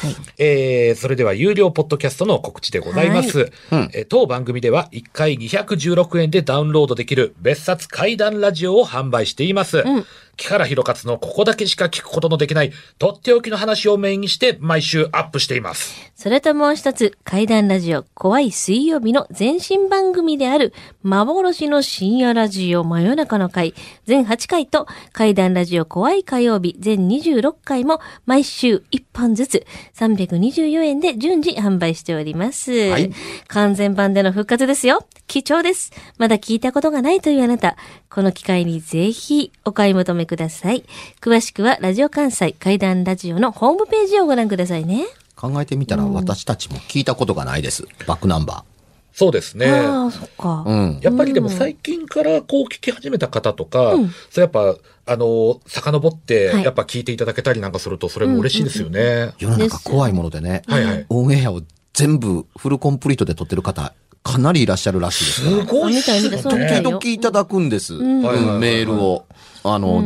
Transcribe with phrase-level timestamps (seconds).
[0.00, 0.16] はい。
[0.38, 3.52] えー、それでは有料ポッドキャストの告知でございます。
[3.70, 9.78] うんえー当番組では1回216円でダウンロードできる別冊怪談ラジオを販売しています。
[9.78, 10.04] ん
[10.36, 16.10] 木原博勝のここだけしか聞くことのできないとっておきの話をメインにして毎週アップしています。
[16.14, 32.70] それともう一つ、怪談ラジオ、怖い水曜日の前身番組である、幻の深夜ラジオ真夜中の会、全8回と、怪談ラジオ怖い火曜日、全26回も、毎週1本ずつ、324円で順次販売しております。
[32.90, 33.10] はい
[33.48, 35.06] 完全版での復活ですよ。
[35.26, 35.90] 貴重です。
[36.18, 37.76] まだ聞いたことがないというあなた、
[38.10, 40.84] この機会にぜひお買い求めください。
[41.20, 45.06] 詳しくは、ラジオ関西怪談ラジオのホームページをご覧くださいね。
[45.36, 47.86] 考えてみたら私たちも聞いたことがないです。
[48.06, 48.64] バックナンバ
[49.12, 49.70] そうですね。
[49.70, 50.64] ああ、そっか。
[50.66, 50.68] ー。
[50.68, 51.00] うん。
[51.02, 54.76] やっぱりでも最近からこう聞き始めた方とか、うんそうやっぱ、
[55.06, 59.32] あの、遡ってはいやっぱ聞いていただけたりなんかするとそれも嬉しいですよね。
[59.38, 60.62] 世の中怖いものでね。
[60.66, 61.06] はいはい。
[61.08, 65.40] オンエアを全部フルコンプリートで撮ってる方、かなりいらっしゃるらしいです。
[65.40, 66.42] すごいっすねよ。
[66.42, 67.94] 時々いただくんです。
[67.94, 69.20] んはいはいはいうん
[69.62, 70.02] あの、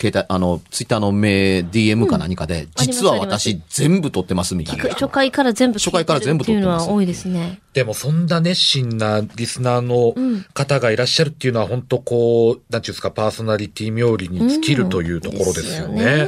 [0.00, 4.84] 携帯、あの、ツイッターのメー、DM か何かで、あります実は私全部撮ってますみたいな。
[4.90, 7.60] 初回から全部聞いてる初回から全部っていうのは多いですね。
[7.76, 10.14] でもそんな熱心なリスナーの
[10.54, 16.26] 方がいらっしゃるっていうのは本当こう、なんていうんですか、パーソナリティ冥利に尽きるというところですよね。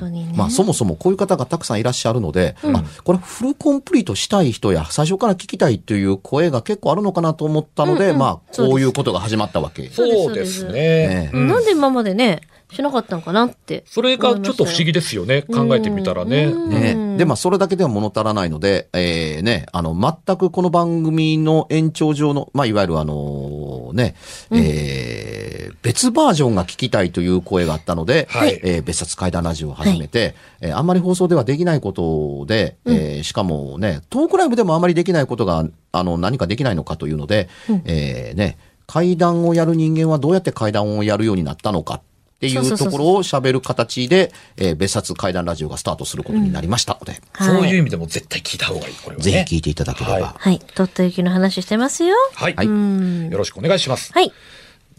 [0.00, 0.34] にね。
[0.34, 9.90] まあそもそもこういう方がたくさんいらっしゃるので、あ、これフルコンプリートしたい人や最初から聞きたいという声が結構あるのかなと思ったので、うんうんまあこういうことが始まったわけ。
[9.90, 11.30] そうですね。
[11.34, 12.40] なんで今までね、
[12.72, 13.84] しなかったのかなって。
[13.86, 15.42] それがちょっと不思議ですよね。
[15.42, 16.46] 考えてみたらね。
[16.46, 16.70] うん。
[16.70, 24.14] ね、で、まあ、それだけでは物足らないので、えーね、あの、全くこの番組の延長上の、まあ、いわゆるあのね、
[24.50, 28.60] えー別バージョンが聞きたいという声があったので、はい。
[28.62, 37.48] えー別冊怪談ラジオを始めて、えーあんまり放送ではできないことで、えーしかもね、トークライブでもあまりできないことが、あの、何かできないのかというので、
[37.84, 42.00] えーね、怪談をやる人間はどうやって怪談をやるようになったのかっ
[42.42, 47.82] ていそうところを喋る形で、えー別冊怪談ラジオがスタートすることになりましたので、そういう意う。
[47.84, 49.30] 味でも絶対聞いた方がいい、これはね。
[49.30, 50.16] ぜひ聞いていただければ。
[50.20, 50.58] ははい。
[50.74, 52.14] とっておきの話してますよ。
[52.34, 52.54] はい。
[52.54, 53.30] はいうん。
[53.30, 54.12] よろしくお願いします。
[54.12, 54.32] はい。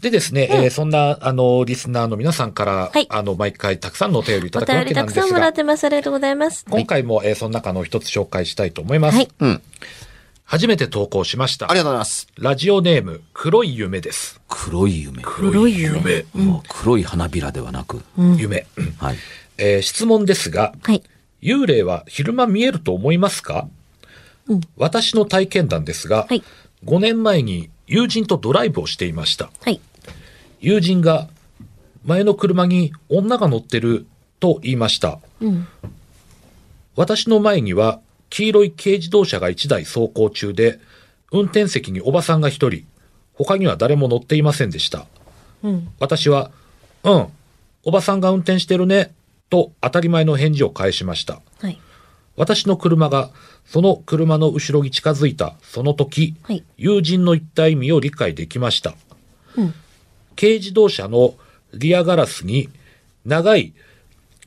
[0.00, 5.84] でですね、えーそんな、あの、リスナーの皆さんから、はいあの、毎回たくさんのお便りいたおだくわけなんですが、さんもらってます。
[5.84, 6.64] ありがとうございます。
[6.68, 9.16] 今回も、えーその中の一つ紹介したいと思います。
[9.16, 9.28] はい。
[9.40, 9.62] うん。
[10.44, 11.70] 初めて投稿しました。
[11.70, 12.28] ありがとうございます。
[12.38, 14.40] ラジオネーム、黒い夢です。
[14.48, 15.22] 黒い夢。
[15.22, 16.26] 黒い夢。
[16.34, 18.02] もう黒い花びらではなく。
[18.36, 18.66] 夢。
[18.76, 19.16] うんはい。
[19.56, 21.02] えー質問ですが、はい。
[21.42, 23.68] 幽霊は昼間見えると思いますか、
[24.76, 26.42] 私の体験談ですが、はい
[26.84, 29.50] 5年前に友人とドライブをしていました。
[29.62, 29.80] はい。
[30.60, 31.28] 友人が
[32.04, 34.06] 前の車に女が乗ってる
[34.38, 35.18] と言いました。
[35.40, 35.66] うん。
[36.94, 38.00] 私の前には
[38.34, 40.80] 黄色い軽自動車が1台走行中で、
[41.30, 42.84] 運転席におばさんが1人、
[43.34, 45.06] 他には誰も乗っていませんでした。
[45.62, 45.88] うん。
[46.00, 46.50] 私は、
[47.04, 47.26] うん、
[47.84, 49.14] おばさんが運転してるね、
[49.50, 51.42] と当たり前の返事を返しました。
[51.60, 51.78] はい。
[52.36, 53.30] 私の車が
[53.64, 58.96] その車の後ろに近づいたその時、はい友人の一体意味を理解できました。
[59.56, 59.74] うん。
[60.34, 61.34] 軽自動車の
[61.72, 62.68] リアガラスに
[63.24, 63.74] 長い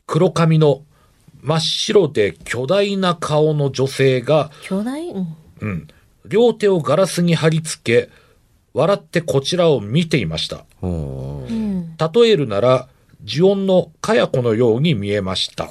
[0.06, 0.82] 黒髪の
[1.40, 5.08] 真っ白で巨大な顔の女性が巨大？
[5.08, 5.36] うん。
[5.60, 5.88] うん。
[6.26, 8.10] 両手をガラスに貼り付け、
[8.74, 10.64] 笑ってこちらを見ていました。
[10.82, 12.88] 例えるなら、
[13.26, 15.70] 呪音のかや子のように見えました。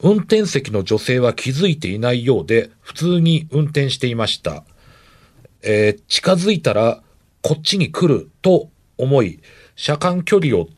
[0.00, 4.64] 運転席の女性は気づいていないようで、普通に運転していました。
[5.62, 7.02] えー近づいたら、
[7.42, 9.40] こっちに来ると思い、
[9.76, 10.68] 車間距離を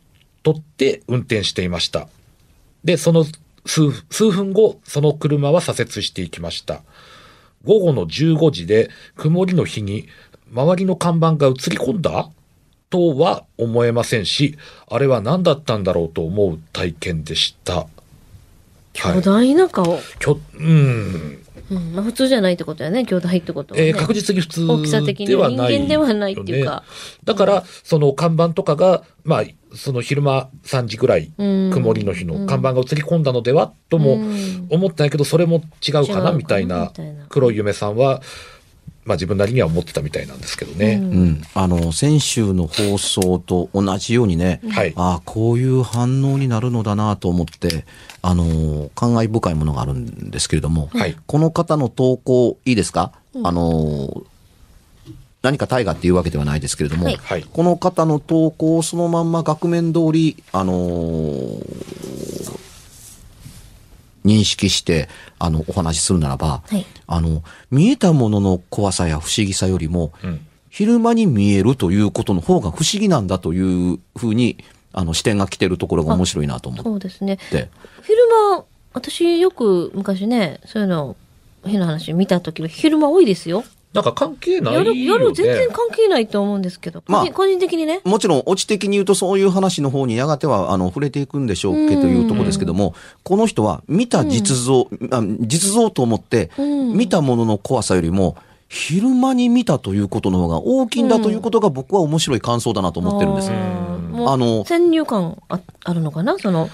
[0.43, 2.07] 取って運転していました。
[2.83, 3.25] で、その
[3.65, 6.83] 数数分後、その車は左折していきました。
[7.63, 10.07] 午後の15時で、曇りの日に、
[10.51, 12.29] 周りの看板が映り込んだ？
[12.89, 14.57] とは思えませんし、
[14.89, 17.87] あれは何だったんだろうと思う体験でした。
[18.93, 19.99] 巨大な顔。
[20.19, 21.93] きょうん、うん。
[21.93, 23.05] まあ普通じゃないってことやね。
[23.05, 23.87] 巨大ってことはね。
[23.87, 26.83] えー確実に普通大きさ的にではない、人間ではないっていうか。
[27.23, 29.43] だから、その看板とかが、まあ、
[29.75, 36.91] その昼間3時ぐらい、うん曇りの日の看板が映り込んだのでは、ともうん思ったんやけど、それも違うかなみたいな、
[37.29, 38.21] 黒い夢さんは、
[39.07, 40.99] まあ自分なりには思ってたみたいなんですけどね。
[41.01, 41.41] うん。
[41.53, 44.93] あの、先週の放送と同じようにね、はい。
[44.97, 47.85] ああ、こういう反応になるのだなと思って、
[48.21, 53.13] あの、感慨深いものがあるんですけれども、はいこの方の投稿いいですか、
[53.43, 54.23] あの、
[55.41, 57.43] 何か大河っていうわけではないですけれども、はいはい。
[57.43, 60.73] この方の投稿をそのまんま額面通り、あの
[64.27, 65.07] 認識して、
[65.39, 70.41] あの、お話しするならば、はいあの、見えたものの怖さや不思議さよりも、うん。
[70.69, 74.57] 昼間に見えるということの方が不思議なんだというふうに、
[74.93, 77.37] あの、視点が来てるところが面白いなと思っそうですね。
[77.37, 77.69] て。
[78.03, 78.17] 昼
[78.51, 81.15] 間、私よく昔ね、そういうの、
[81.65, 83.63] 変な話見た時は昼間多いですよ。
[83.97, 84.87] なんか関係ないよ、ね。
[84.89, 88.01] 夜、夜全然関係ないと思うんですけど、まあ個人的にね。
[88.03, 98.37] もちろん、オチ的に言うとそういう話の方にやがては、あの、触れていくんでしょうけというところですけども、この人は見た実像、あ実像と思って、うん見たものの怖さよりも、
[98.69, 103.49] 昼間に見たということの方が大きいんだということが僕は面白い感想だなと思ってるんです。
[103.49, 103.53] う
[104.27, 106.37] あの先入観ああるのかな？
[106.37, 106.69] その、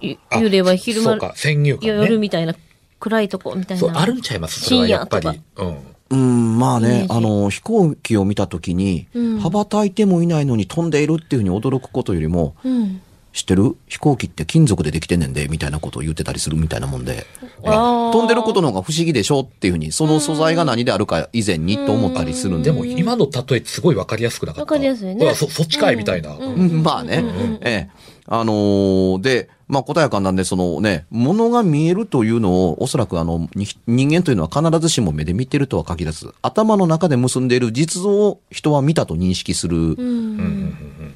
[0.00, 1.96] 幽霊は昼間、そうか、先入観ね。
[1.96, 2.54] 夜みたいな、
[3.00, 4.00] 暗いとこみたいそう、な。
[4.00, 4.60] あるんちゃいます？
[4.60, 5.28] それはやっぱり。
[5.28, 5.76] うん。
[6.10, 9.40] うん、まあねあの、飛行機を見たときに、うん。
[9.40, 13.00] 羽ばたいてもいないのに飛んでいるっていうふうに驚くことよりも、うん。
[13.32, 13.76] 知ってる？
[13.88, 17.26] 飛行機って金属でできてんねんで、みたいなことを言ってたりするみたいなもんで。
[17.64, 24.60] 飛んでることの方が不思議でしょっていうふうに、その素材が何であるか以前にと思ったりするんででも今の例えすごいわかりやすくなかった。
[24.60, 25.34] わかりやすいね。
[25.34, 26.36] そ、そっちかいみたいな。
[26.38, 27.24] まあね。
[27.62, 28.13] ええ。
[28.26, 39.86] あのーで、まあ、答えかなんで、そのね、物が見えるというのを、おそらくあの、に人間というのは必ずしも目で見てるとは限らず、頭の中で結んでいる実像を人は見たと認識するうん。
[39.86, 40.06] うんうん
[40.38, 41.14] うん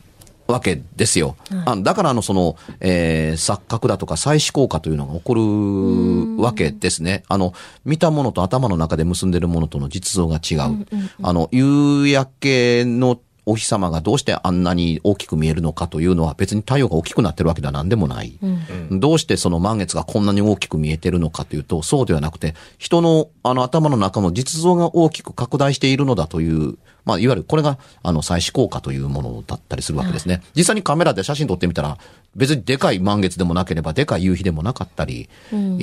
[0.49, 1.37] わけですよ。
[1.67, 7.23] あだからあの、その、えー錯覚だとか再思考化というのが起こるわけですね。
[7.29, 7.53] あの、
[7.85, 10.87] 見たものと頭の中で結んでいるものとの実像が違う。
[11.23, 18.39] あの、夕焼けのお日様がどうしてあんなに大きく見えるのかというのは別に太陽が大きくなってるわけでは何でもない。
[18.91, 26.77] どうしてその満月がこんなに大きく見えてるのかというと、そうではなくて、人のあの頭の中の実像が大きく拡大しているのだという、
[27.09, 30.43] まあ、いわゆるこれがあの再視効果というものだったりするわけですね。
[30.55, 31.97] 実際にカメラで写真撮ってみたら、
[32.37, 35.31] 別にでかい満月でもなければ、でかい夕日でもなかったり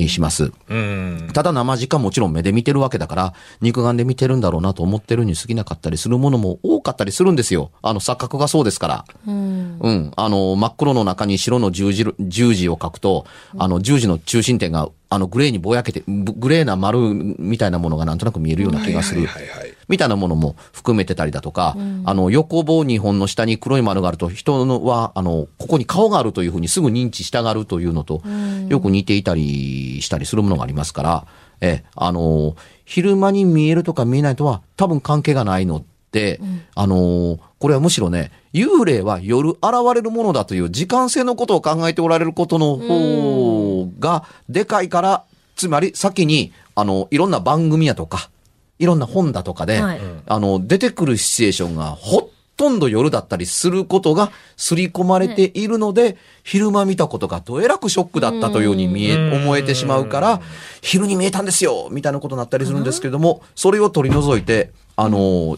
[0.07, 0.51] します。
[0.69, 1.29] うん。
[1.33, 7.71] ただ生時間もちろん目で見てるわけだから、肉眼で見てるんだろうなと思ってるに過ぎなかったりするものも多かったりするんですよ。
[7.81, 9.05] あの錯覚がそうですから。
[9.27, 9.79] うん。
[9.81, 10.11] うん。
[10.15, 13.25] あの、真っ黒の中に白の十字、十字を書くと、
[13.57, 19.25] あの、十字の中心点が、あの、グレーにぼやけて、ぶグレーな丸みたいなものがなんとなく見えるような気がする。
[19.25, 19.74] はいはいはい。
[19.87, 21.75] みたいなものも含めてたりだとか、
[22.05, 28.21] あの、横棒2本の下に黒い丸があると、人のは、あの、ここに顔があるというふうにすぐ認知したがるというのと、
[28.69, 31.27] よく似ていたりしたりするものがありますから、
[31.61, 36.39] え、あの、昼間に見えるとか見えないとは多分関係がないので、
[36.75, 39.59] あの、これはむしろね、幽霊は夜現
[39.93, 45.23] れるものだという時間性のことを考えておられることの方がでかいから、
[45.55, 48.29] つまり先に、あの、いろんな番組やとか、
[48.79, 60.41] いろんな本だとかで、はいあの、出てくるシチュエーションがほとんど夜だったりすることが刷り込まれているので、昼間見たことがどえらくショックだったというように見え、うん思えてしまうから、
[60.81, 65.57] 昼に見えたんですよみたいなことになったりするんですけれども、それを取り除いて、あの、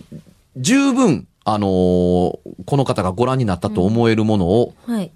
[0.55, 2.39] 十分、あの、こ
[2.71, 5.11] の方がご覧になったと思えるものを、はい。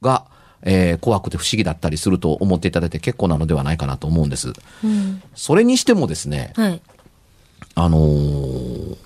[0.00, 0.26] が、
[0.62, 4.52] えー怖くて不思議だったりすると思っていただいて結構なのではないかなと思うんです。
[4.84, 5.22] うん。
[5.34, 6.80] それにしてもですね、はい。
[7.74, 8.96] あのー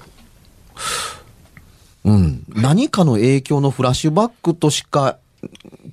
[2.04, 5.18] うん、何かの影響のフラッシュバックとしか、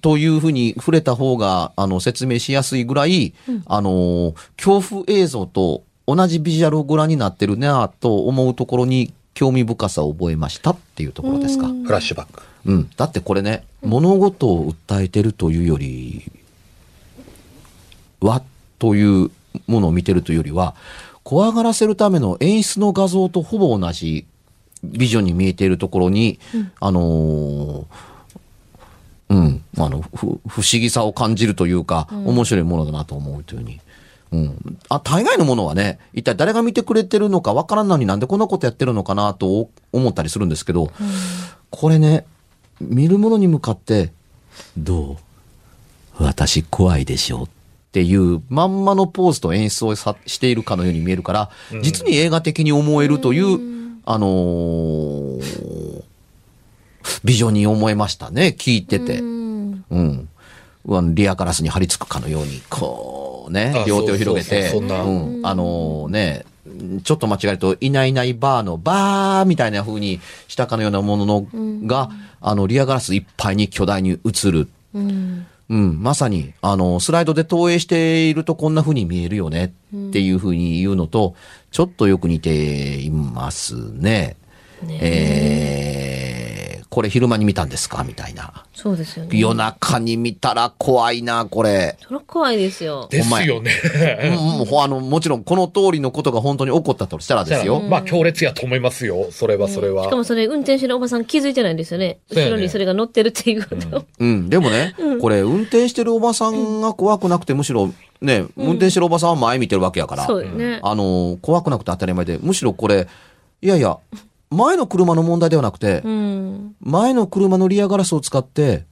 [0.01, 3.34] というふうに触れた方が、あの、説明しやすいぐらい、
[3.65, 11.67] あのー恐怖映像と同じビジュアルをご覧になってるなと思うところに興味深さを覚えましたっていうところですか。
[11.67, 12.43] フラッシュバック。
[12.65, 12.89] うん。
[12.96, 16.32] だってこれね、物事を訴えてるというより
[18.22, 18.43] は、
[18.77, 19.32] という
[19.67, 20.75] ものを見てるというよりは、
[21.24, 24.25] 怖がらせるための演出の画像とほぼ同じ
[24.84, 26.39] ビジョンに見えているところに、
[26.80, 27.86] あのー
[29.30, 33.80] うん、あの、ふ、不思議さを感じるというか、面白いものだなと思うというふうに。
[34.32, 34.77] うん。
[34.89, 40.92] あ、大概のものはね、一体誰が見てくれてるのかわからんのになんでこんなことやってるのかなと思ったりするんですけど、
[41.70, 42.25] これね、
[42.82, 44.12] 見る者に向かって、
[44.77, 45.18] どう？
[46.24, 47.50] 私怖いでしょっ
[47.93, 51.50] ていうまんまのポーズと演出をさしているかのように見えるから、
[51.81, 53.59] 実に映画的に思えるという、
[54.05, 56.03] あのー
[57.23, 59.19] ビジョンに思えましたね、聞いてて。
[59.19, 61.15] うんうん。
[61.15, 65.41] リアガラスに張り付くかのように、こうねあ、両手を広げて、そうん。
[65.43, 66.45] あのね、
[67.03, 71.47] ちょっと間違えると、いないいないバーのバーみたいな風にしたかのようなものの、
[71.85, 72.09] が、
[72.41, 74.69] あの、リアガラスいっぱいに巨大に映る。
[74.93, 81.36] うんうん、まさに、あの、スライドで投影しているとこんな風に見えるよねっていう風に言うのと、
[81.72, 84.36] ちょっとよく似ていますね。
[84.89, 86.42] えー、
[86.93, 88.03] これ昼間に見たんですか？
[88.03, 88.65] みたいな。
[88.75, 89.35] そうですよね。
[89.35, 91.97] 夜中に見たら怖いな、これ。
[92.03, 93.07] それは怖いですよ。
[93.09, 93.71] ですよね。
[94.25, 97.79] うんもう あの、もちろんこの通りのことが本当に起こったとしたらですよ。
[97.79, 99.27] まあ強烈やと思いますよ。
[99.31, 100.03] それはそれは。
[100.03, 102.19] しかもそれ運転してるおばさん気づいてないんですよね。
[102.29, 104.05] 後ろにそれが乗ってるっていうことを。
[104.19, 110.27] うん、でもね、これ運転してるおばさんが怖くなくて、むしろね、運転してるおばさんは前見てるわけやから。
[110.27, 110.79] そうよね。
[110.83, 113.07] あの、怖くなくて当たり前で、むしろこれ、
[113.63, 113.97] いやいや、
[114.53, 116.75] 前の車の問題ではなくて、うん。
[116.79, 118.86] 前の車のリアガラスを使って、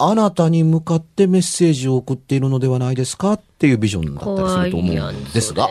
[0.00, 5.68] あなたに向かってメッセージを送っているのではないですかっていうビジョンだったりす怖ると思うんですが、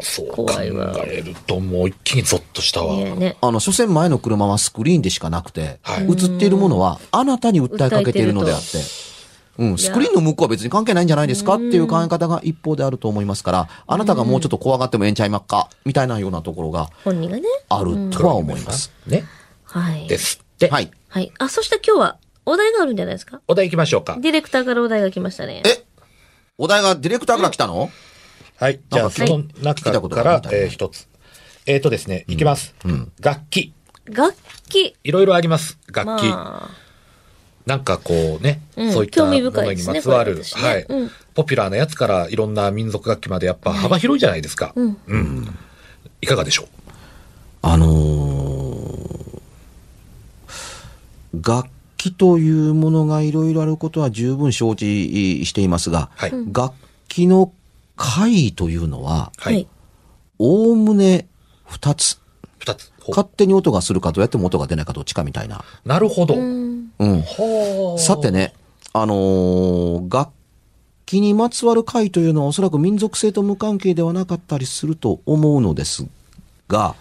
[0.00, 2.94] そう考えるともう一気にゾッとしたわ。
[2.94, 3.36] ねね。
[3.40, 8.78] あの、所詮前の車はスクリーンでしかなくて、はい映っているものはあなたに訴えかけているのであって、
[9.58, 11.54] うん、スクリーンの向こうは別に関係ないんじゃないですか？
[11.54, 17.42] っていう考え方が一方であると思いますから、あなたがもうちょっと怖がってもええんちゃいまっかみたいなようなところが本人がね。
[17.68, 18.92] あるとは思います。
[19.06, 19.24] ね。
[19.64, 20.06] はい。
[20.06, 20.68] ですって。
[20.68, 20.90] はい。
[21.08, 21.32] はい。
[21.38, 23.40] あ、そして今日はお題があるんじゃないですか？
[23.48, 24.16] お題行きましょうか。
[24.20, 25.62] ディレクターからお題が来ましたね。
[25.66, 25.84] え？
[26.56, 27.90] お題がディレクターから来たの？
[28.56, 28.80] はい。
[28.90, 31.08] じゃあ、その中聞いたことからえー一つ。
[31.66, 32.74] えっとですね、いきます。
[33.20, 33.72] 楽器。
[34.06, 34.34] 楽
[34.68, 34.96] 器。
[35.04, 35.78] いろいろあります。
[35.92, 36.24] 楽器。
[37.68, 44.72] まあ、なんかこうね、うんそういったものにまつわる、ねはい、うんポピュラーなやつからいろんな民族楽器までやっぱ幅広いじゃないですか。
[44.74, 44.96] うん。
[45.06, 45.58] うん。
[46.20, 46.66] いかがでしょう？
[47.62, 49.38] あのー
[51.34, 56.32] 楽器というものがいろいろあることは十分承知していますが、はい。
[56.52, 56.74] 楽
[57.06, 57.52] 器の
[57.96, 59.68] 回というのは、ははいい。。
[60.38, 61.28] おおむね
[61.64, 62.18] 二つ。
[62.58, 62.90] 二つ。
[63.00, 65.62] ほう勝手に音がするかどうやっても音が出ないかどっちかみたいな。
[65.84, 66.34] なるほど。
[66.98, 67.24] うん。
[67.98, 68.30] さて。
[68.30, 68.52] ね、
[68.92, 70.30] あのー楽
[71.06, 76.06] 器にまつわる回というのはおそらく民族性と無関係ではなかったりすると思うのです
[76.68, 76.96] が、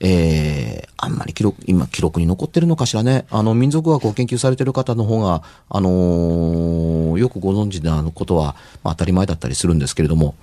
[0.00, 3.26] えー、あんまり記録、今記録に残ってるのかしらね。
[3.30, 10.34] あの、民族学を研究されてる方の方が、あのーよくご存知なことは、まあ、当たり前だったりするんですけれども、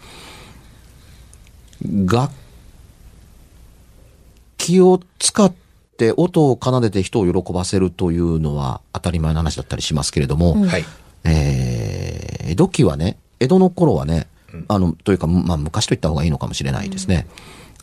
[1.82, 2.32] 楽
[4.58, 5.67] 器を使って
[6.18, 10.86] 音を奏でて人を喜ばせるというのは当たり前の話だったりしますけれども、はい。
[11.24, 14.28] えー江戸期はね、江戸の頃はね、
[14.70, 17.28] あの、というか、まあ、昔と言った方がいいのかもしれないですね。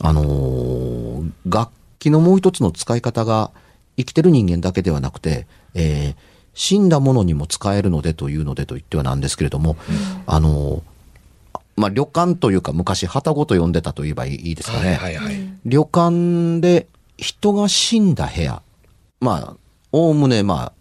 [0.00, 3.50] あのー楽器のもう一つの使い方が、
[3.97, 9.76] 生きてる人間だけではなくて、えー死んだものにも使えるのでというのでと言ってはなんですけれども、
[10.25, 10.83] あのー
[11.76, 14.94] まあ、旅館というか昔、旗ごと呼んでたと言えばいいですかね。
[14.94, 15.37] はいはいはい。
[15.66, 16.87] 旅館で
[17.24, 18.60] 人が死んだ部屋、
[19.20, 19.56] まあ、
[19.92, 20.72] おおむね、まあ、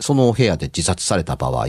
[0.00, 1.66] その部屋で自殺された場合、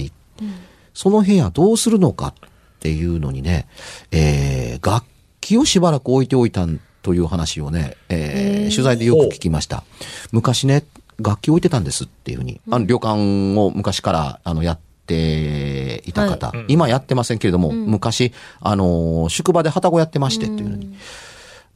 [0.96, 2.34] その部屋どうするのかっ
[2.80, 3.68] ていうのにね、
[4.12, 5.06] えー楽
[5.42, 6.66] 器をしばらく置いておいた
[7.02, 9.84] という話をね、えー取材でよく聞きました。
[10.32, 10.86] 昔ね、
[11.20, 16.66] 楽器置いてたんですっていうふうに、あの旅館を昔からあのやっていた方、はい。
[16.68, 20.96] 今やってませんけれども、昔、あのー宿場で旅籠やってましてっていうのに、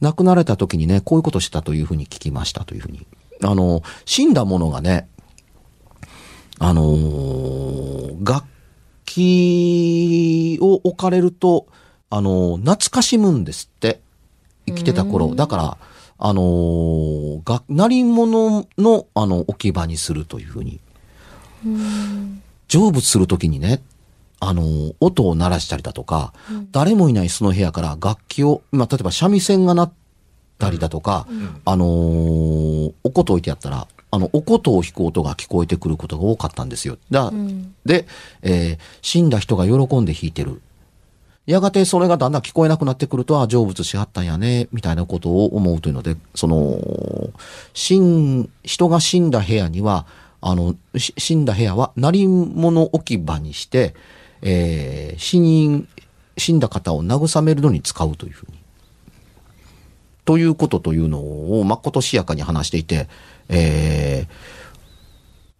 [0.00, 3.06] 亡くなられた時にね、こういうことしたというふうに聞きましたというふうに。
[3.42, 5.08] あの、死んだものがね、
[6.58, 8.46] あのー楽
[9.04, 11.66] 器を置かれると、
[12.10, 14.00] あのー懐かしむんですって。
[14.66, 15.34] 生きてた頃。
[15.34, 15.78] だから、
[16.18, 20.80] あのー楽、鳴り物の、あの、置き場にするというふうに。
[22.68, 23.82] 成仏するときにね、
[24.48, 26.32] あの、音を鳴らしたりだとか、
[26.72, 29.92] 誰もいないその部屋から楽器を、まあ、例えば三味線が鳴っ
[30.58, 31.26] たりだとか、
[31.64, 36.98] あのーお琴置いてあったら、あの、お琴を弾く音が聞こえてくることが多かったんですよ。
[37.10, 37.32] だ、
[37.84, 38.06] で、
[38.42, 40.60] えー死んだ人が喜んで弾いてる。
[41.46, 46.78] やがてそれがだんだん聞こえなくなってくると、あ、成仏しはったんやね、みたいなことを思うというので、その、
[47.74, 50.06] 死ん、人が死んだ部屋には、
[50.40, 53.94] あの、し死んだ部屋は、鳴り物置き場にして、
[54.44, 55.88] えー死人、
[56.36, 58.58] 死んだ方を慰めるのに使うというふうに。
[60.24, 63.08] ということというのを、まことしやかに話していて、
[63.48, 64.64] えー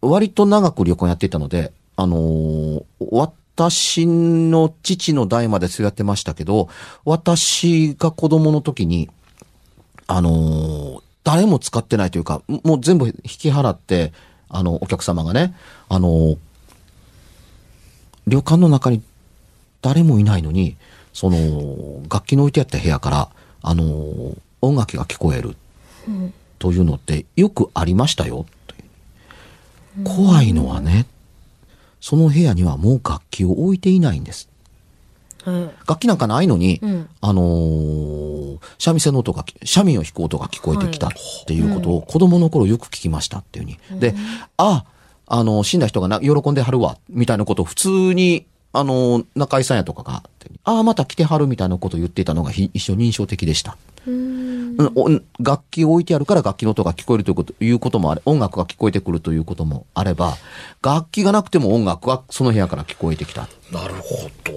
[0.06, 2.84] 割と長く旅行やっていたので、あのー
[3.56, 6.68] 私の父の代までそうやってましたけど、
[7.04, 9.08] 私が子供の時に、
[10.06, 14.12] あのー誰も使ってないというか、もう全部引き払って、
[14.50, 15.54] あの、お客様がね、
[15.88, 16.38] あのー
[18.26, 19.02] 旅館の中に
[19.82, 20.76] 誰もいないのに、
[21.12, 23.28] その、楽器の置いてあった部屋から、
[23.62, 25.56] あのー音楽が聞こえる。
[26.58, 28.46] というのってよくありましたよ。
[30.00, 31.06] う怖いのはね、
[32.00, 34.48] その部屋にはもう楽器を置いていないんです。
[35.44, 35.62] はい。
[35.86, 41.10] 楽器なんかないのに、うんあのー三味線の音がき、三味を弾く音が聞こえてきたっ
[41.46, 44.00] ていうことを子供の頃よく聞きましたっていうふうに。
[44.00, 44.14] で、
[44.56, 44.84] あ、
[45.26, 50.22] あの、死んだ人がな喜んではるわ、みたいなことを普通に、あの、中井さんやとかが、
[50.64, 53.76] ああ、また来てはるみたいなことを言っていたのがひ一緒に印象的でした。
[54.06, 54.44] うん
[54.96, 55.08] お
[55.40, 60.36] 楽器を置いてあるから楽器の音が聞こえるというこということもあれ、音楽が聞こえてくるということもあれば、
[60.82, 63.48] 楽器がなくても音楽がその部屋から聞こえてきた。
[63.72, 64.52] なるほど。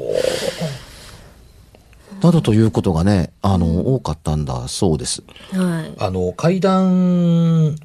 [2.22, 5.22] などということがね、あの、多かったんだそうです。
[5.52, 5.94] はい。
[6.00, 7.76] あの、階段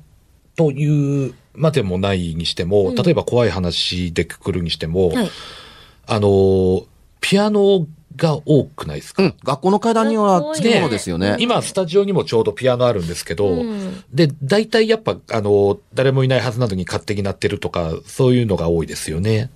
[0.56, 5.30] というまでもないにしても、例えば怖い話でくくるにしても、はい。
[6.06, 6.84] あの、
[7.20, 11.36] ピアノが多くないですか、うん、学校の階段にはつきものですよね。
[11.38, 19.50] 今、スタジオにもちょうどピアノあるんですけど、うんで、大体やっぱ、あの、誰もいないはずなのに勝手になってるとか、そういうのが多いですよね。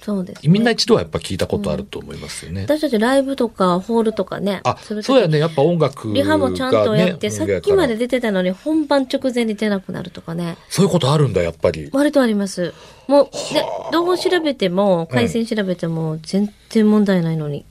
[0.00, 0.48] そうです、ね。
[0.48, 2.62] みんな一度はやっぱ聞いたことあると思いますよね。
[2.62, 4.60] 私たちライブとかホールとかね。
[4.64, 5.38] あ、そうやね。
[5.38, 6.20] やっぱ音楽が、ね。
[6.20, 8.06] リハもちゃんとやって、さっきまでで。
[8.06, 10.56] 出てたのに本番直前に出なくなるとかね。
[10.68, 11.90] そういうことあるんだ、やっぱり。
[11.92, 12.72] 割とあります。
[13.08, 17.64] もう、で、どう調べても、回線調べても、全然問題ないのに。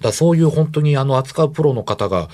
[0.00, 2.28] だそういう本当にあの扱うプロの方が、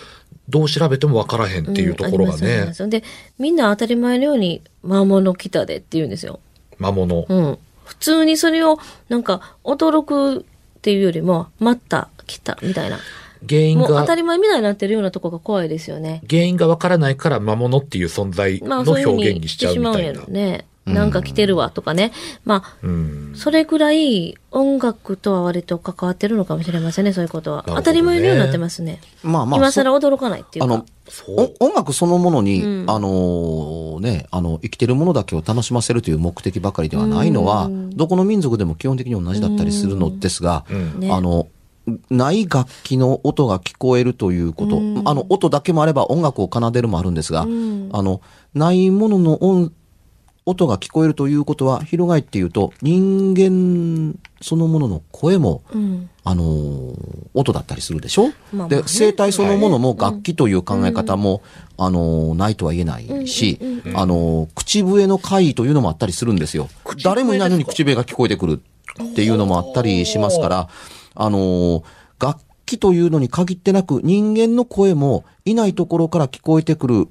[0.48, 3.02] どう調べてもわからへんっていうところがねま、すで、
[3.38, 6.40] みんな当たり前のように、魔物来たでって言うんですよ。
[6.78, 7.24] 魔物。
[7.28, 7.58] うん。
[7.84, 12.98] 普通にそれを、なんか、驚くっていうよりも、待った、来た、みたいな。
[13.48, 16.22] 原因がもう当た、り前みたいになってるようなとこが怖いですよね。
[16.28, 20.56] 原因がわからないから魔物っていう存在まあ、の表に現にしちゃうみたいな言ってしまうんやろ。
[20.58, 20.66] ね。
[20.86, 22.12] なんか来てるわとかね。
[22.44, 23.32] まあ、うん。
[23.34, 27.64] それぐらい音楽とは割と関わってるのかもしれませんね、そういうことは。
[27.66, 29.00] ね当たり前のようになってますね。
[29.22, 30.74] まあまあ、今更驚かないっていうか。
[30.74, 30.86] あの、
[31.60, 41.46] 音楽そのものに、うんあのーね、あの、生きてるものだけを楽しませるという目的ばかりではないのは、うんどこの民族でも基本的に同じだったりするのですが、うんねあの、
[42.10, 48.20] ない楽器の音が聞こえるということ、うんあの、音だけもあれば音楽を奏でるもあるんですが、うんあの、
[48.54, 49.72] ないものの音、
[50.46, 56.10] 音が聞こえるということは、翻って言うと、人間そのものの声も、うん。
[56.26, 61.42] あのー音だったりするでしょ、まあで、声帯そのものも楽器という考え方も、
[61.76, 63.58] あのーないとは言えないし、
[63.94, 66.68] あのー口笛の回というのもあったりするんですよ。
[67.02, 68.62] 誰もいないのに口笛が聞こえてくる
[69.02, 70.68] っていうのもあったりしますから、
[71.14, 71.82] あのー
[72.20, 77.08] 楽器というのに限ってなく、人間の声もいないところから聞こえてくる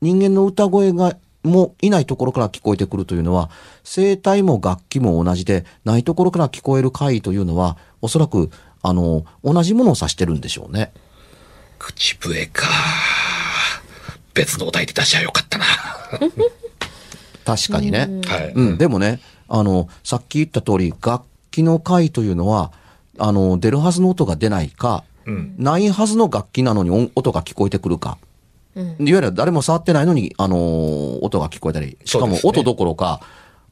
[0.00, 3.50] 人間の歌声がもいないところから聞こえてくるというのは、
[3.84, 8.50] 声帯も楽器も同じで、ないところから聞こえる回というのは、おそらく、
[8.82, 10.92] あの、同じものを指してるんでしょうね。
[11.78, 12.66] 口笛か。
[14.34, 15.64] 別のお題で出しゃよかったな。
[17.44, 18.08] 確かにね。
[18.26, 18.52] はい。
[18.54, 22.72] うん、でもね、あの、さっき言った通り、楽器の回というのは、
[23.18, 25.54] あの、出るはずの音が出ないか、うん。
[25.58, 28.18] ないはずの楽器なのに音音が聞こえてくるか。
[28.76, 33.20] うんいわゆる誰も触ってないのに、あのー音が聞こえたり、しかも音どころか、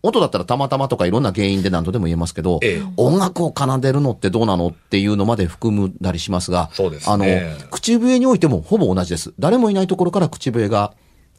[0.03, 9.35] 音だったらたまたまとかいろんな原因で何とでも言えますけど、ええ音楽を奏でるのってどうなのっていうのまで含むたりしますが、そうですねあの、口笛においてもほぼ同じです。
[9.39, 10.93] 誰もいないところから口笛が、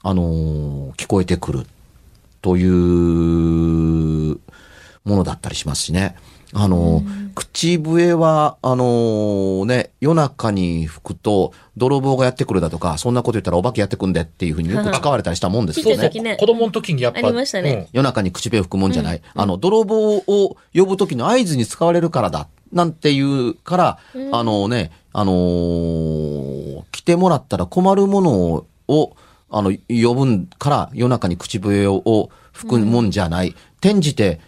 [0.04, 1.65] あのー聞こえてくる
[2.41, 2.71] という
[5.04, 6.15] ものだったりしますしね。
[6.54, 7.04] あの、
[7.34, 16.10] 口笛は、あのね、夜中に吹くと、泥棒がやってくるだとか、そんなこと言ったらお化けやってくんでっていうふうによく使われたりしたもんですよね。
[16.10, 17.20] ね子供の時にやっぱ。
[17.20, 19.22] ありましたね夜中に口笛吹くもんじゃない。
[19.34, 22.48] あの、泥棒を呼ぶ時の合図に使われるからだ。
[22.72, 24.00] なんていうから、
[24.32, 29.16] あのね、あのー来てもらったら困るものを、
[29.50, 33.56] あの、呼ぶんから夜中に口笛を吹くもんじゃない。
[33.82, 34.40] 転じて、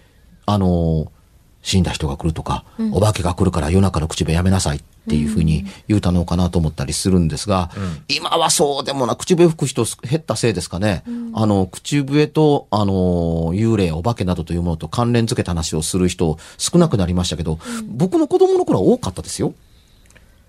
[0.45, 1.16] あのー
[1.61, 7.69] 死んだ人が来るとか、お化けが来るから夜中の口笛やめなさいっていうふうに言うたのかなと思ったりするんですが、
[8.07, 11.03] 今はそうでもな、口笛吹く人減ったせいですかね。
[11.33, 19.53] あの、口笛と、あの、幽霊、お化けなどというものと関連付けた話をする人少なくなりましたけど、僕の子供の頃は多かったですよ。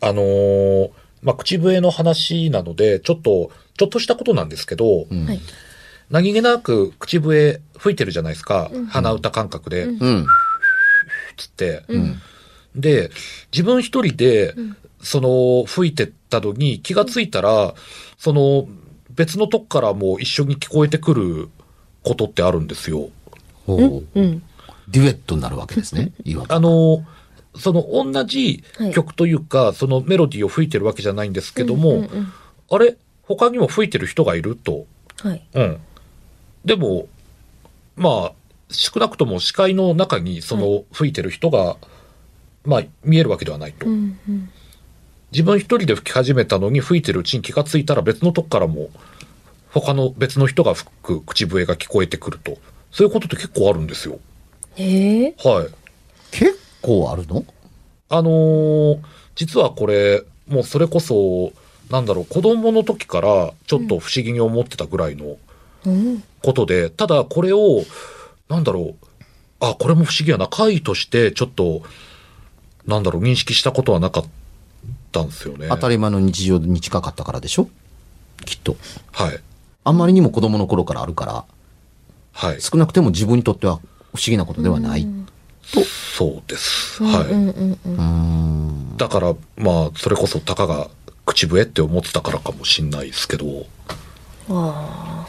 [0.00, 0.90] あのー
[1.22, 5.40] まあ、口笛の話なので、ちょっと、ちょっとしたことなんですけど、はい。
[6.10, 8.70] 何気なく口笛吹いてるじゃないですか。
[8.88, 10.26] 鼻歌感覚で、うん。
[11.38, 11.82] つって。
[12.76, 13.10] で、
[13.52, 14.54] 自分一人で、
[15.00, 17.74] その、吹いてったのに気がついたら、
[18.18, 18.68] その、
[19.10, 21.48] 別のとこからも一緒に聞こえてくる
[22.02, 23.08] ことってあるんですよ。
[23.66, 24.42] ほううん？
[24.88, 26.12] デュエットになるわけですね。
[26.48, 27.04] あの、
[27.56, 32.32] その同じはい曲というか、そのメロディーを吹いてるわけじゃないんですけども、うんうんうん
[32.70, 32.96] あれ？
[33.22, 34.86] 他にも吹いてる人がいると。
[35.22, 35.42] はい。
[35.54, 35.78] うん。
[36.64, 37.08] でも、
[37.96, 38.32] まあ、
[38.70, 41.76] 少なくとも視界の中にその吹いてる人が、
[42.64, 43.86] まあ見えるわけではないと。
[43.86, 44.50] うんうん。
[45.32, 48.88] 自分一人で吹き始めたのに吹いてるうちに気がついたら別のとこからも
[49.70, 52.58] 他の別の人が吹く口笛が聞こえてくると。
[52.90, 54.18] そういうことって結構あるんですよ。
[54.76, 55.34] へえ。
[55.44, 55.68] はい。
[56.30, 57.44] 結構あるの？
[58.08, 58.98] あのー
[59.34, 61.52] 実はこれ、もうそれこそ、
[61.90, 65.36] なんだろう、子供の時からちょっと不思議に思ってたぐらいの
[65.86, 66.24] うん。
[66.42, 67.84] ことで、ただこれを、
[68.48, 69.06] なんだろう、
[69.60, 71.82] あ、これも不思議やな、回としてちょっと、
[72.86, 74.24] なんだろう、認識したことはなかっ
[75.12, 75.66] たんですよね。
[75.68, 77.68] 当たり前の日常に近かったからでしょ？
[78.44, 78.76] きっと。
[79.12, 79.40] はい。
[79.84, 81.44] あんまりにも子供の頃からあるから、
[82.32, 82.60] はい。
[82.60, 83.86] 少なくても自分にとっては不思
[84.26, 85.06] 議なことではない。
[86.16, 87.02] そうです。
[87.02, 87.26] はい。
[87.26, 87.94] うんうんうん。
[87.94, 88.02] うー
[88.94, 88.96] ん。
[88.96, 90.88] だから、まあ、それこそたかが
[91.26, 93.66] 口笛って思ってたからかもしんないですけど、
[94.48, 95.28] あ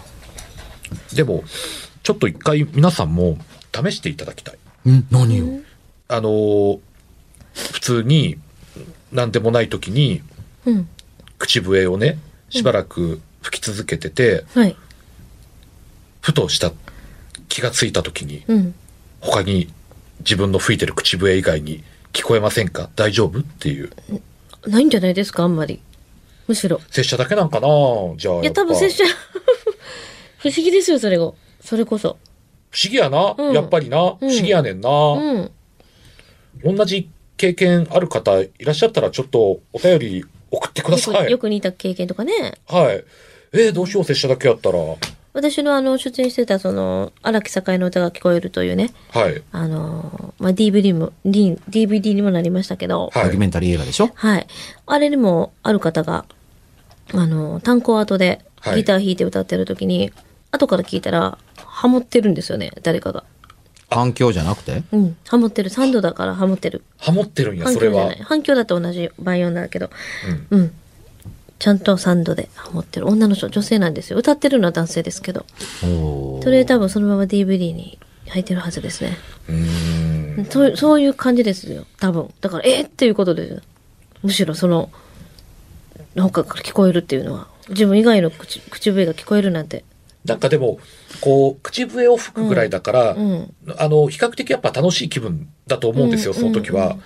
[1.13, 1.43] でも、
[2.09, 3.37] ちょっと一回皆さんも
[3.71, 4.89] 試していただきたい。
[4.89, 5.59] ん何を？
[6.07, 6.79] あのー
[7.53, 8.39] 普通に、
[9.11, 10.23] なんでもない時に、
[10.65, 10.71] あ。
[10.71, 10.89] うん。
[11.37, 12.17] 口笛をね、
[12.49, 14.75] しばらく吹き続けてて、はい。
[16.21, 16.71] ふとした
[17.47, 18.73] 気がついた時に、うん。
[19.21, 19.71] 他に
[20.21, 22.89] 自分の吹いてる口笛以外に聞こえませんか？
[22.95, 23.41] 大丈夫？
[23.41, 23.91] っていう。
[24.65, 25.79] ないんじゃないですか、あんまり。
[26.47, 26.81] むしろ。
[26.89, 27.67] 拙者だけなんかな？
[28.17, 28.41] じゃあ。
[28.41, 29.03] いや、多分拙者。
[30.41, 31.33] 不思議ですよ、それが。
[31.61, 32.17] それこそ。
[32.71, 33.97] 不思議やな、うんやっぱりな。
[33.97, 35.51] 不思議やねんな、うん。
[36.63, 41.25] 同じ経験ある方いらっしゃったらちょっとお便り送ってくだよさい。
[41.27, 42.33] くよく似た経験とかね。
[42.67, 43.03] はい。
[43.53, 44.77] えー、どうしよう、拙者だけやったら。
[45.31, 49.41] 私のあの、出演してたその、荒木栄の歌が聞こえるというね、はい。
[49.51, 54.09] あの、まあ、DVD も、D- DVD にもなりましたけど、はいドキュメンタリー映画でしょ？
[54.15, 54.47] はい。
[54.87, 56.25] あれにも、ある方が、
[57.13, 60.11] あの、単行後ではいギター弾いて歌ってる時に、
[60.51, 61.37] 後から聞いたら、
[61.79, 63.23] ハモってるんですよね、誰かが。
[63.89, 64.83] 反響じゃなくて？
[64.91, 65.69] うん、ハモってる。
[65.69, 66.83] サンドだからハモってる。
[66.97, 68.25] ハモってるんや、それは反響じゃない。。
[68.25, 69.89] 反響だと同じ倍音だけど、
[70.49, 70.73] うん。
[71.57, 73.07] ちゃんとサンドでハモってる。
[73.07, 74.19] 女の人、女性なんですよ。
[74.19, 75.45] 歌ってるのは男性ですけど。
[75.83, 79.17] おーそれ多分そのまま DVD に入ってるはずですね。
[79.47, 80.45] うーん。
[80.51, 81.85] そうそういう感じですよ。
[82.01, 82.29] 多分。
[82.41, 82.87] だから、えー？
[82.87, 83.61] っていうことですよ。
[84.21, 84.91] むしろその、
[86.15, 89.85] 他から聞こえるっていうのは、自分以外の口口笛が聞こえるなんて。
[90.25, 90.79] なんかでも、
[91.21, 93.53] こう、口笛を吹くぐらいだから、うん。
[93.77, 96.97] あの、比較的やっぱ楽しい気分だと思うんですよ、うんその時は。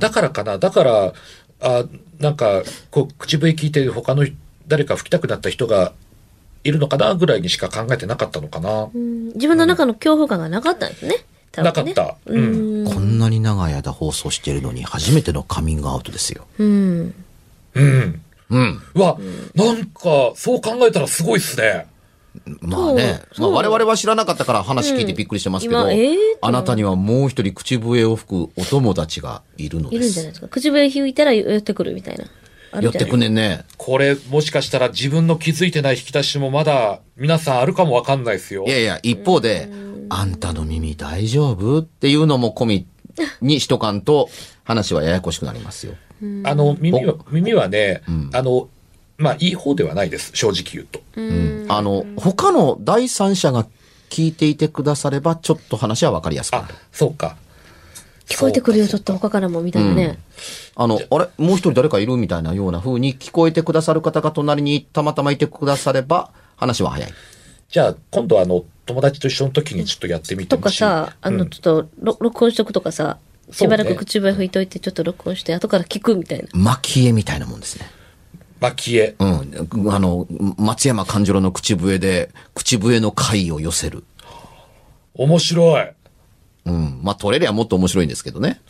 [0.00, 1.12] だからかな、だから、
[1.60, 1.84] あ
[2.18, 4.26] なんか、こう、口笛聞いて他の
[4.66, 5.92] 誰か吹きたくなった人が
[6.64, 8.88] いるのかなぐらいにしか考えてなかったのかな。
[8.92, 11.24] うん自分の中の恐怖感がなかったんですね。
[11.52, 12.86] 多分ねなかったううんん。
[12.86, 16.46] こんなに長い間放送してるのに初めてのカミングアウトですよ。
[16.58, 17.14] うん。
[17.74, 18.22] うん。
[18.50, 18.82] うん。
[18.94, 19.18] うわ、
[19.54, 21.86] なんか、そう考えたらすごいっすね。
[22.60, 23.20] まあね。
[23.38, 30.34] まあ我々は知らなかったから話聞いてびっくりしてますけど、うん今えーあなたにはもう一人口笛を吹くお友達がいるのでいるんじゃないす。
[30.34, 30.48] ですか。
[30.48, 32.24] 口笛弾いたら寄ってくるみたいな。
[32.72, 33.64] あ寄ってくねんね。
[33.78, 38.70] これ、もしかしたら自分の気づいてない引き出しもまだ、皆さんあるかもわかんないですよい。
[38.70, 39.68] やいや、一方で、
[40.08, 42.86] あんたの耳大丈夫っていうのも込み
[43.40, 44.28] にしとかんと
[44.64, 45.94] 話はややこしくなりますよ。
[46.44, 48.68] あの、耳は、耳はね、あの、
[49.18, 51.00] まあ、いい方ではないです、正直言うと。
[51.16, 53.66] うんあの、他の第三者が
[54.10, 57.36] 聞いていてくだされば、ちょっと話はわかりやすくなある。、そうか。
[58.26, 60.18] 聞こえてくるよ、ちょっと他からも、みたいなね。
[60.74, 61.28] あの、あれ？
[61.38, 67.12] もう一人誰かいるみたいなような風に聞こえてくださる方が隣にたまたまいてくだされば、話は早い。
[67.70, 70.80] じゃあ、今度あの、友達と一緒の時にちょっとやってみてとほしい。
[70.80, 73.18] かさ、あの、うんちょっと、ろ録音しとくとかさ、
[73.50, 76.48] しばらく口笛吹いといて、ちょっと録音して、後から聞くみたいな。
[76.52, 77.90] 蒔絵みたいなもんですね。
[78.60, 79.16] 蒔絵。
[79.18, 79.92] うん。
[79.92, 80.26] あの、
[80.58, 84.04] 松山勘次郎の口笛で、口笛の回を寄せる。
[85.14, 85.88] 面白い。
[86.66, 87.00] うん。
[87.02, 88.60] まあ、取れりゃもっと面白いんですけどね。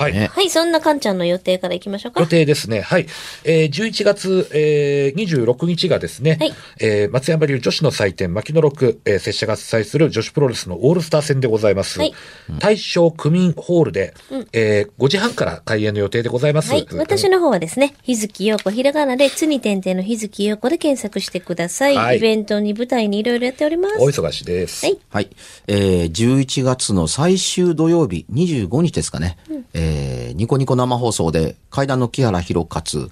[0.00, 0.12] はい。
[0.14, 2.26] ねはい、そんなかんちゃんの予定からいきましょうか予。
[2.26, 2.80] 定ですね。
[2.80, 3.06] はい。
[3.44, 11.98] えー、11月、えー、26日がですね、はいえー、松山流女子の祭典、牧野六、えー、拙者が主催する女子プロレスのオールスター戦でございます。
[11.98, 12.14] はい
[12.58, 14.14] 大正区民ホールで、
[14.52, 16.72] えー、5時半から開演の予定でございます。
[16.72, 16.86] はい。
[16.92, 21.96] 私の方はですね、日月陽子、ひらがなで、つに点々の日月陽子で検索してください。
[21.96, 23.96] はいイベントに舞台にいろいろやっております。
[23.98, 24.84] お忙しいです。
[24.84, 24.98] はい。
[25.10, 25.30] はい。
[25.68, 29.38] えー、11月の最終土曜日、25日ですかね。
[29.72, 29.89] えー、
[30.34, 33.10] ニコニコ生放送で、階段の木原博勝、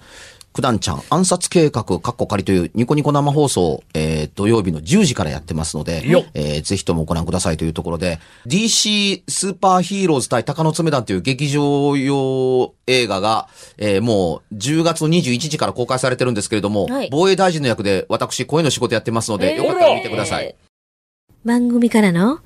[0.58, 6.02] 九段ちゃん暗殺計画、カッコ仮というニコニコ生放送、えー、土曜日の10時からやってますので
[6.34, 20.56] えー、ぜひともご覧くださいというところで、DC スーパーヒーローズ対鷹の爪団という劇場用映画が、えー、もう10月の21日から公開されてるんですけれども、はい防衛大臣の役で私、声の仕事やってますので、よかったら見てください。
[21.44, 22.40] 番組からの、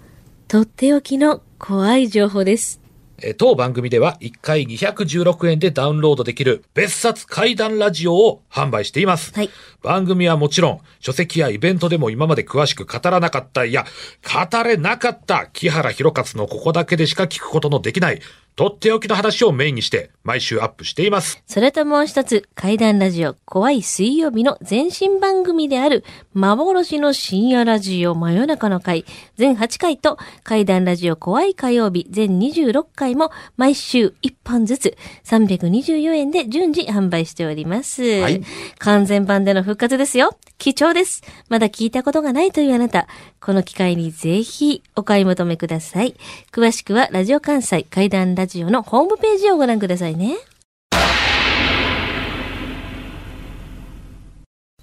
[0.48, 2.81] とっておきの怖い情報です。
[3.22, 9.32] えー当番組では1回216円でダウンロードできる別冊怪談ラジオを販売しています。
[9.35, 9.50] はい
[9.82, 13.85] 番組はもちろん書籍やイベントでも今まで詳しく語らなかった、いや、
[14.22, 18.22] 語れなかった木原博勝のここだけでしか聞くことのできない
[18.54, 21.42] とっておきの話をメインにして毎週アップしています。
[21.46, 29.04] それともう一つ、怪談ラジオ、怖い水曜日の前身番組である、幻の深夜ラジオ、真夜中の会、
[29.36, 38.02] 全8回と、怪談ラジオ、怖い火曜日、全26回も、毎週1本ずつ、324円で順次販売しております。
[38.02, 38.42] はい
[38.78, 40.36] 完全版での復活ですよ。
[40.62, 41.22] 貴重です。
[41.48, 43.09] まだ聞いたことがないというあなた、
[43.40, 46.14] この機会にぜひお買い求めください。
[46.53, 50.37] 詳しくは、ラジオ関西怪談ラジオのホームページをご覧くださいね。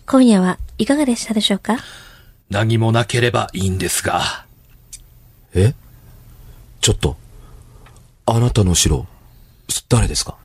[0.05, 1.77] 今夜はいかがでしたでしょうか？
[2.49, 4.45] 何もなければいいんですが。
[5.53, 5.73] え？
[6.81, 7.15] ちょっと、
[8.25, 9.07] あなたの城、
[9.87, 10.39] 誰ですか？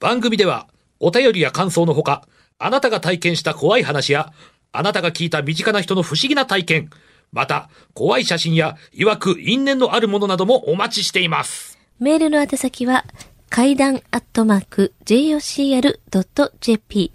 [0.00, 0.66] 番組では
[1.00, 4.32] お便りや感想のほか、あなたが体験した怖い話や、
[4.72, 6.90] あなたが聞いた身近な人の不思議な体験、
[7.32, 11.78] また、怖い写真や、曰く因縁のあるものなどもお待ちしています。
[11.98, 13.04] メールの宛先は、
[13.48, 17.12] 階段アットマーク jocr.jp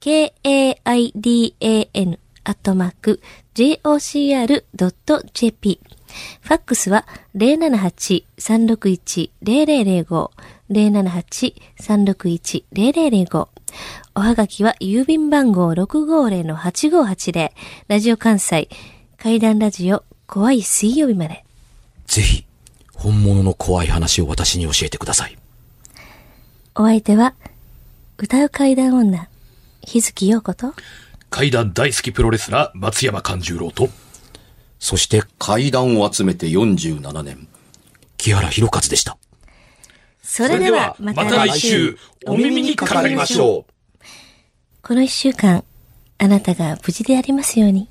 [0.00, 3.20] k-a-i-d-a-n アットマーク
[3.54, 5.80] jocr.jp
[6.40, 10.30] ファックスは078-361-0005
[10.70, 13.48] 078-361-0005
[14.14, 17.50] おはがきは郵便番号650-8580
[17.88, 18.68] ラジオ関西
[19.18, 21.44] 階段ラジオ怖い水曜日まで。
[22.06, 22.44] ぜひ、
[22.94, 25.36] 本物の怖い話を私に教えてください。
[26.74, 27.34] お相手は、
[28.18, 29.28] 歌う階段女、
[29.82, 30.74] 日月陽子と、
[31.30, 33.88] 怪談大好きプロレスラー、松山勘十郎と、
[34.78, 37.48] そして階段を集めて47年、
[38.16, 39.16] 木原博勝でした。
[40.36, 44.02] それではまた来週、お耳にかかりましょう。
[44.82, 45.62] この一週間、
[46.18, 47.88] あなたが無事でありますように。